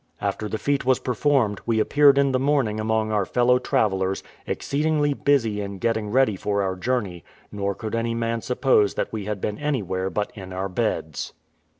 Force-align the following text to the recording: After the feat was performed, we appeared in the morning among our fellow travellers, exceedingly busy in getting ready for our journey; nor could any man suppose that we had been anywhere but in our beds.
After 0.19 0.49
the 0.49 0.57
feat 0.57 0.83
was 0.83 0.97
performed, 0.97 1.61
we 1.67 1.79
appeared 1.79 2.17
in 2.17 2.31
the 2.31 2.39
morning 2.39 2.79
among 2.79 3.11
our 3.11 3.23
fellow 3.23 3.59
travellers, 3.59 4.23
exceedingly 4.47 5.13
busy 5.13 5.61
in 5.61 5.77
getting 5.77 6.09
ready 6.09 6.35
for 6.35 6.63
our 6.63 6.75
journey; 6.75 7.23
nor 7.51 7.75
could 7.75 7.93
any 7.93 8.15
man 8.15 8.41
suppose 8.41 8.95
that 8.95 9.13
we 9.13 9.25
had 9.25 9.39
been 9.39 9.59
anywhere 9.59 10.09
but 10.09 10.31
in 10.33 10.53
our 10.53 10.69
beds. 10.69 11.33